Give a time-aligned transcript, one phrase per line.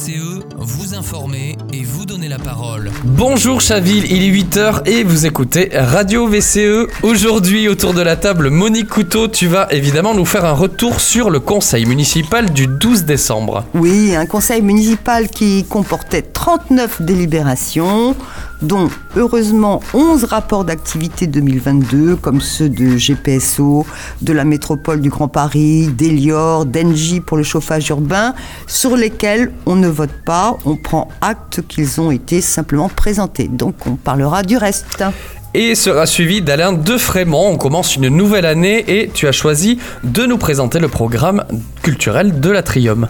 [0.00, 2.90] VCE, vous informer et vous donner la parole.
[3.04, 6.86] Bonjour Chaville, il est 8h et vous écoutez Radio VCE.
[7.02, 11.28] Aujourd'hui, autour de la table, Monique Couteau, tu vas évidemment nous faire un retour sur
[11.28, 13.66] le conseil municipal du 12 décembre.
[13.74, 18.16] Oui, un conseil municipal qui comportait 39 délibérations,
[18.62, 23.86] dont heureusement 11 rapports d'activité 2022, comme ceux de GPSO,
[24.22, 28.34] de la métropole du Grand Paris, d'Elior, d'Engie pour le chauffage urbain,
[28.66, 33.48] sur lesquels on ne vote pas, on prend acte qu'ils ont été simplement présentés.
[33.48, 35.04] Donc on parlera du reste.
[35.52, 37.50] Et sera suivi d'Alain Defrémont.
[37.50, 41.44] On commence une nouvelle année et tu as choisi de nous présenter le programme
[41.82, 43.08] culturel de l'Atrium.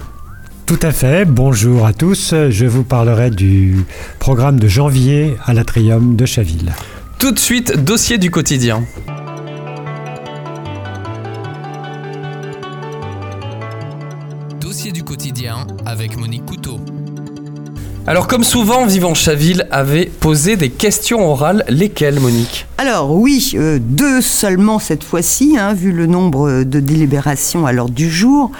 [0.65, 2.33] Tout à fait, bonjour à tous.
[2.49, 3.85] Je vous parlerai du
[4.19, 6.73] programme de janvier à l'Atrium de Chaville.
[7.19, 8.83] Tout de suite, dossier du quotidien.
[14.59, 16.79] Dossier du quotidien avec Monique Couteau.
[18.07, 21.63] Alors comme souvent, Vivant Chaville avait posé des questions orales.
[21.69, 22.65] Lesquelles, Monique?
[22.79, 27.93] Alors oui, euh, deux seulement cette fois-ci, hein, vu le nombre de délibérations à l'ordre
[27.93, 28.51] du jour.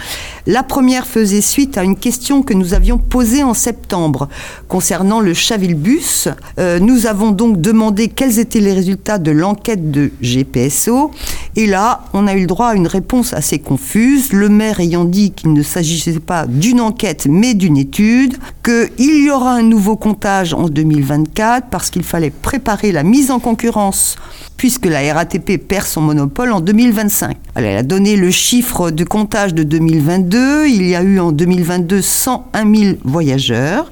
[0.47, 4.27] La première faisait suite à une question que nous avions posée en septembre
[4.67, 6.29] concernant le Chavilbus.
[6.57, 11.11] Euh, nous avons donc demandé quels étaient les résultats de l'enquête de GPSO.
[11.55, 14.33] Et là, on a eu le droit à une réponse assez confuse.
[14.33, 19.29] Le maire ayant dit qu'il ne s'agissait pas d'une enquête mais d'une étude, qu'il y
[19.29, 24.15] aura un nouveau comptage en 2024 parce qu'il fallait préparer la mise en concurrence
[24.61, 27.35] puisque la RATP perd son monopole en 2025.
[27.55, 30.30] Elle a donné le chiffre de comptage de 2022.
[30.37, 33.89] Il y a eu en 2022 101 000 voyageurs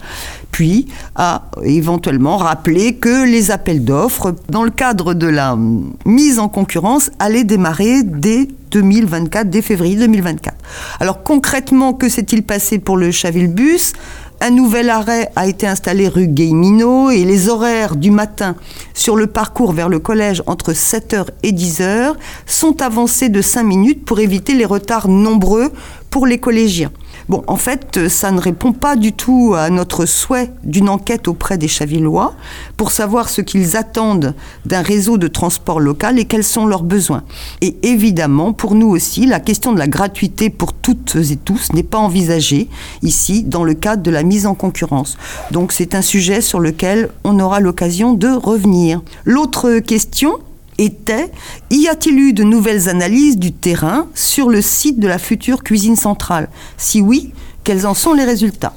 [0.51, 5.57] puis a éventuellement rappelé que les appels d'offres, dans le cadre de la
[6.05, 10.57] mise en concurrence, allaient démarrer dès 2024, dès février 2024.
[10.99, 13.93] Alors concrètement, que s'est-il passé pour le Chavilbus
[14.41, 18.55] un nouvel arrêt a été installé rue Guéminot et les horaires du matin
[18.93, 22.13] sur le parcours vers le collège entre 7h et 10h
[22.45, 25.73] sont avancés de 5 minutes pour éviter les retards nombreux
[26.09, 26.91] pour les collégiens.
[27.27, 31.57] Bon, en fait, ça ne répond pas du tout à notre souhait d'une enquête auprès
[31.59, 32.33] des Chavillois
[32.75, 34.33] pour savoir ce qu'ils attendent
[34.65, 37.23] d'un réseau de transport local et quels sont leurs besoins.
[37.61, 41.83] Et évidemment, pour nous aussi, la question de la gratuité pour toutes et tous n'est
[41.83, 42.67] pas envisagée
[43.03, 45.17] ici dans le cadre de la mise en concurrence.
[45.51, 49.01] Donc c'est un sujet sur lequel on aura l'occasion de revenir.
[49.25, 50.39] L'autre question,
[50.79, 51.29] était
[51.69, 55.95] y a-t-il eu de nouvelles analyses du terrain sur le site de la future cuisine
[55.95, 56.49] centrale?
[56.77, 58.73] Si oui, quels en sont les résultats?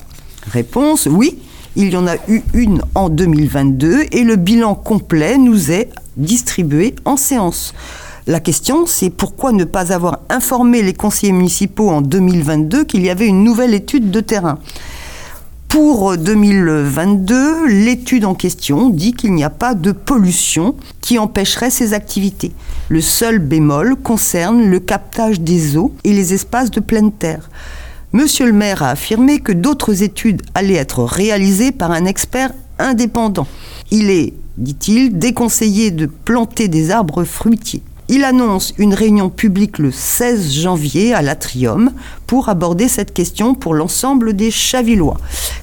[0.50, 1.38] Réponse oui,
[1.76, 6.94] il y en a eu une en 2022 et le bilan complet nous est distribué
[7.04, 7.72] en séance.
[8.26, 13.10] La question, c'est pourquoi ne pas avoir informé les conseillers municipaux en 2022 qu'il y
[13.10, 14.58] avait une nouvelle étude de terrain?
[15.72, 21.94] Pour 2022, l'étude en question dit qu'il n'y a pas de pollution qui empêcherait ces
[21.94, 22.52] activités.
[22.90, 27.48] Le seul bémol concerne le captage des eaux et les espaces de pleine terre.
[28.12, 33.46] Monsieur le maire a affirmé que d'autres études allaient être réalisées par un expert indépendant.
[33.90, 37.82] Il est, dit-il, déconseillé de planter des arbres fruitiers.
[38.14, 41.90] Il annonce une réunion publique le 16 janvier à l'Atrium
[42.26, 45.16] pour aborder cette question pour l'ensemble des Chavillois.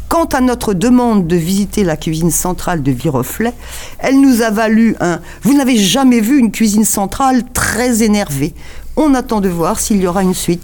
[0.07, 3.53] Quant à notre demande de visiter la cuisine centrale de Viroflay,
[3.99, 8.55] elle nous a valu un Vous n'avez jamais vu une cuisine centrale très énervée.
[8.95, 10.63] On attend de voir s'il y aura une suite.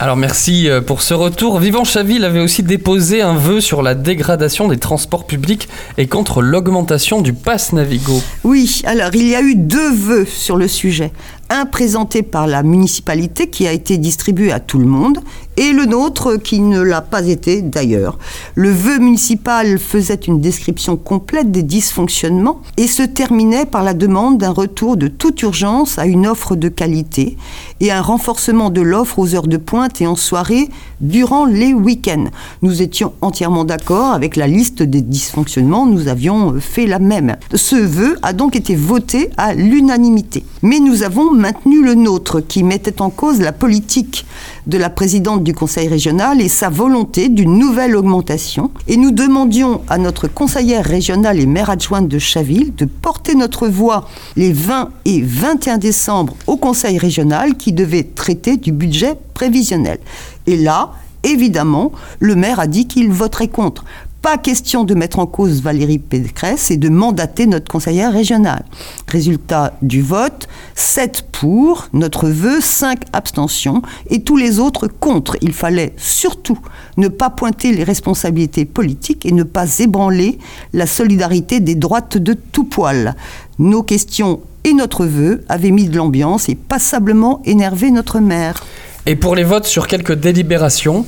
[0.00, 1.60] Alors merci euh, pour ce retour.
[1.60, 5.68] Vivant Chaville avait aussi déposé un vœu sur la dégradation des transports publics
[5.98, 8.20] et contre l'augmentation du pass Navigo.
[8.42, 11.12] Oui, alors il y a eu deux vœux sur le sujet
[11.50, 15.20] un présenté par la municipalité qui a été distribué à tout le monde
[15.56, 18.18] et le nôtre qui ne l'a pas été d'ailleurs.
[18.54, 24.38] Le vœu municipal faisait une description complète des dysfonctionnements et se terminait par la demande
[24.38, 27.36] d'un retour de toute urgence à une offre de qualité
[27.80, 30.68] et un renforcement de l'offre aux heures de pointe et en soirée
[31.00, 32.26] durant les week-ends.
[32.62, 37.36] Nous étions entièrement d'accord avec la liste des dysfonctionnements, nous avions fait la même.
[37.54, 40.44] Ce vœu a donc été voté à l'unanimité.
[40.62, 44.26] Mais nous avons maintenu le nôtre qui mettait en cause la politique
[44.66, 48.70] de la présidente du conseil régional et sa volonté d'une nouvelle augmentation.
[48.88, 53.68] Et nous demandions à notre conseillère régionale et maire adjointe de Chaville de porter notre
[53.68, 59.98] voix les 20 et 21 décembre au conseil régional qui devait traiter du budget prévisionnel.
[60.46, 60.92] Et là,
[61.24, 63.84] évidemment, le maire a dit qu'il voterait contre
[64.24, 68.64] Pas question de mettre en cause Valérie Pécresse et de mandater notre conseillère régionale.
[69.06, 75.36] Résultat du vote, 7 pour, notre vœu, 5 abstentions et tous les autres contre.
[75.42, 76.58] Il fallait surtout
[76.96, 80.38] ne pas pointer les responsabilités politiques et ne pas ébranler
[80.72, 83.16] la solidarité des droites de tout poil.
[83.58, 88.64] Nos questions et notre vœu avaient mis de l'ambiance et passablement énervé notre maire.
[89.04, 91.04] Et pour les votes sur quelques délibérations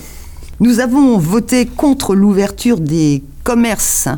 [0.61, 4.09] nous avons voté contre l'ouverture des commerces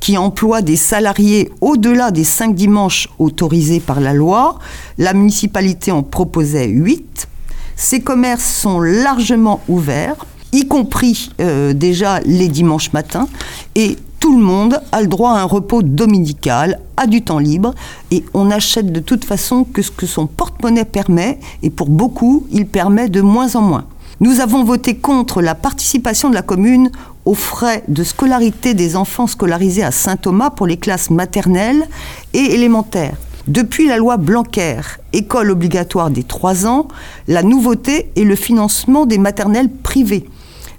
[0.00, 4.58] qui emploient des salariés au-delà des cinq dimanches autorisés par la loi.
[4.98, 7.28] La municipalité en proposait huit.
[7.76, 13.28] Ces commerces sont largement ouverts, y compris euh, déjà les dimanches matins,
[13.74, 17.74] et tout le monde a le droit à un repos dominical, à du temps libre,
[18.10, 22.46] et on achète de toute façon que ce que son porte-monnaie permet, et pour beaucoup,
[22.50, 23.84] il permet de moins en moins.
[24.18, 26.90] Nous avons voté contre la participation de la commune
[27.26, 31.86] aux frais de scolarité des enfants scolarisés à Saint-Thomas pour les classes maternelles
[32.32, 33.18] et élémentaires.
[33.46, 34.80] Depuis la loi Blanquer,
[35.12, 36.88] école obligatoire des 3 ans,
[37.28, 40.24] la nouveauté est le financement des maternelles privées.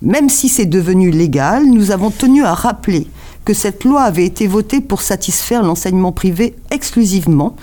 [0.01, 3.05] Même si c'est devenu légal, nous avons tenu à rappeler
[3.45, 7.55] que cette loi avait été votée pour satisfaire l'enseignement privé exclusivement,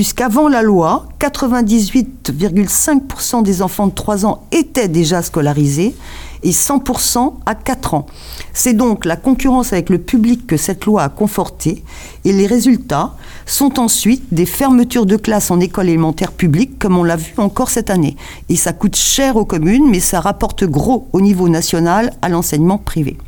[0.00, 5.94] puisqu'avant la loi, 98,5% des enfants de 3 ans étaient déjà scolarisés
[6.42, 8.06] et 100% à 4 ans.
[8.54, 11.84] C'est donc la concurrence avec le public que cette loi a conforté
[12.24, 13.12] et les résultats
[13.44, 17.68] sont ensuite des fermetures de classes en école élémentaire publique comme on l'a vu encore
[17.68, 18.16] cette année.
[18.48, 22.78] Et ça coûte cher aux communes mais ça rapporte gros au niveau national à l'enseignement
[22.78, 23.18] privé.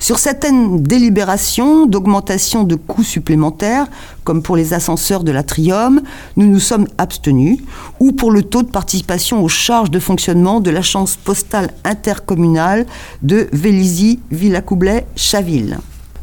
[0.00, 3.86] Sur certaines délibérations d'augmentation de coûts supplémentaires,
[4.24, 6.00] comme pour les ascenseurs de l'atrium,
[6.36, 7.58] nous nous sommes abstenus,
[8.00, 12.86] ou pour le taux de participation aux charges de fonctionnement de la chance postale intercommunale
[13.22, 15.76] de Vélizy-Villacoublay-Chaville.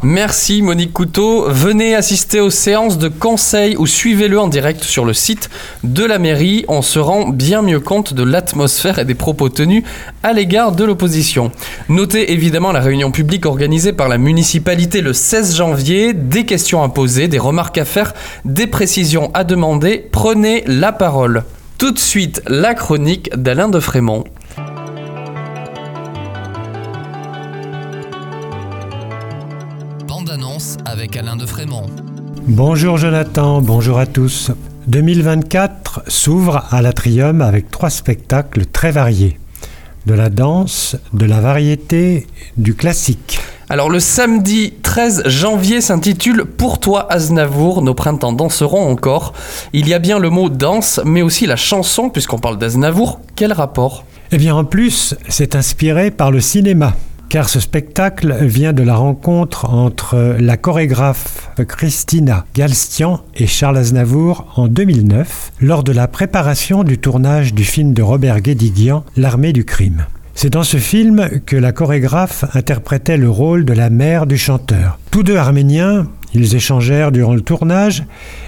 [0.03, 1.49] Merci Monique Couteau.
[1.49, 5.49] Venez assister aux séances de conseil ou suivez-le en direct sur le site
[5.83, 6.65] de la mairie.
[6.67, 9.83] On se rend bien mieux compte de l'atmosphère et des propos tenus
[10.21, 11.51] à l'égard de l'opposition.
[11.89, 16.13] Notez évidemment la réunion publique organisée par la municipalité le 16 janvier.
[16.13, 18.13] Des questions à poser, des remarques à faire,
[18.45, 20.07] des précisions à demander.
[20.11, 21.43] Prenez la parole.
[21.79, 24.25] Tout de suite, la chronique d'Alain de Frémont.
[30.85, 31.87] Avec Alain de Frémont.
[32.47, 34.51] Bonjour Jonathan, bonjour à tous.
[34.87, 39.39] 2024 s'ouvre à l'Atrium avec trois spectacles très variés.
[40.05, 43.39] De la danse, de la variété, du classique.
[43.69, 49.33] Alors le samedi 13 janvier s'intitule Pour toi Aznavour, nos printemps danseront encore.
[49.73, 53.21] Il y a bien le mot danse, mais aussi la chanson, puisqu'on parle d'Aznavour.
[53.35, 54.05] Quel rapport?
[54.31, 56.93] Eh bien en plus, c'est inspiré par le cinéma
[57.29, 64.45] car ce spectacle vient de la rencontre entre la chorégraphe Christina Galstian et Charles Aznavour
[64.55, 69.65] en 2009 lors de la préparation du tournage du film de Robert Guédiguian L'armée du
[69.65, 70.05] crime.
[70.35, 74.99] C'est dans ce film que la chorégraphe interprétait le rôle de la mère du chanteur.
[75.09, 78.03] Tous deux arméniens, ils échangèrent durant le tournage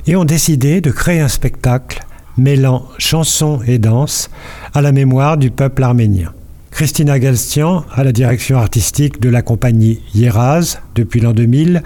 [0.05, 2.05] et ont décidé de créer un spectacle
[2.37, 4.29] mêlant chanson et danse
[4.73, 6.31] à la mémoire du peuple arménien.
[6.71, 11.83] Christina Galstian, à la direction artistique de la compagnie Yeraz depuis l'an 2000,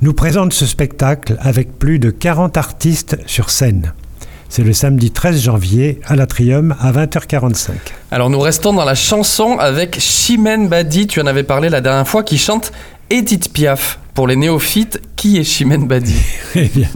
[0.00, 3.92] nous présente ce spectacle avec plus de 40 artistes sur scène.
[4.48, 7.70] C'est le samedi 13 janvier à l'Atrium à 20h45.
[8.10, 12.06] Alors nous restons dans la chanson avec Chimène Badi, tu en avais parlé la dernière
[12.06, 12.72] fois, qui chante
[13.10, 13.98] Edith Piaf.
[14.14, 16.16] Pour les néophytes, qui est Chimène Badi?
[16.54, 16.88] Eh bien,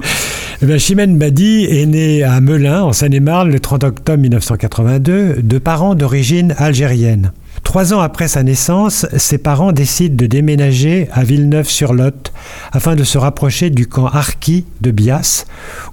[0.63, 5.95] eh Chimène Badi est née à Melun, en Seine-et-Marne, le 30 octobre 1982, de parents
[5.95, 7.33] d'origine algérienne.
[7.63, 12.33] Trois ans après sa naissance, ses parents décident de déménager à Villeneuve-sur-Lot
[12.73, 15.45] afin de se rapprocher du camp Arki de Bias,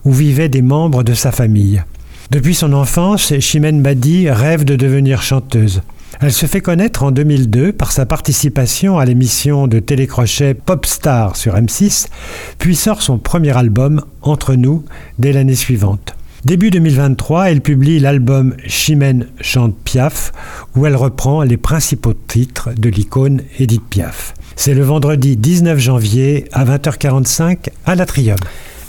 [0.05, 1.83] où vivaient des membres de sa famille.
[2.31, 5.81] Depuis son enfance, Chimène Badi rêve de devenir chanteuse.
[6.21, 11.55] Elle se fait connaître en 2002 par sa participation à l'émission de télécrochet Popstar sur
[11.55, 12.07] M6,
[12.59, 14.85] puis sort son premier album Entre nous
[15.19, 16.15] dès l'année suivante.
[16.45, 20.33] Début 2023, elle publie l'album Chimène chante Piaf,
[20.75, 24.33] où elle reprend les principaux titres de l'icône Edith Piaf.
[24.55, 28.37] C'est le vendredi 19 janvier à 20h45 à l'Atrium.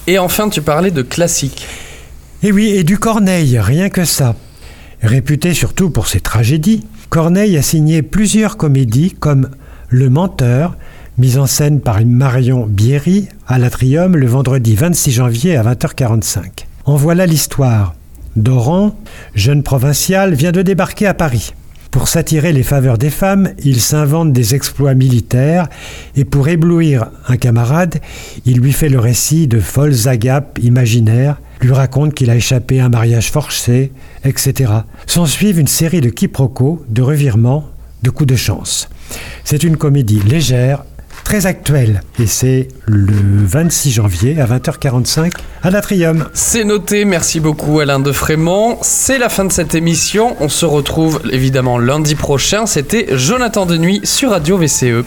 [0.06, 1.66] Et enfin, tu parlais de classique.
[2.42, 4.34] Et oui, et du Corneille, rien que ça.
[5.00, 9.48] Réputé surtout pour ses tragédies, Corneille a signé plusieurs comédies comme
[9.88, 10.76] Le Menteur,
[11.16, 16.66] mise en scène par Marion Bierry à l'Atrium le vendredi 26 janvier à 20h45.
[16.86, 17.94] En voilà l'histoire.
[18.34, 18.98] Doran,
[19.36, 21.52] jeune provincial, vient de débarquer à Paris.
[21.92, 25.68] Pour s'attirer les faveurs des femmes, il s'invente des exploits militaires
[26.16, 28.00] et pour éblouir un camarade,
[28.44, 32.86] il lui fait le récit de folles agapes imaginaires, lui raconte qu'il a échappé à
[32.86, 33.92] un mariage forcé,
[34.24, 34.72] etc.
[35.06, 37.68] S'en suivent une série de quiproquos, de revirements,
[38.02, 38.88] de coups de chance.
[39.44, 40.84] C'est une comédie légère,
[41.24, 43.14] très actuelle, et c'est le
[43.46, 45.32] 26 janvier à 20h45
[45.62, 46.26] à l'Atrium.
[46.34, 48.76] C'est noté, merci beaucoup Alain de Frémont.
[48.82, 50.36] C'est la fin de cette émission.
[50.40, 52.66] On se retrouve évidemment lundi prochain.
[52.66, 55.04] C'était Jonathan de Nuit sur Radio VCE.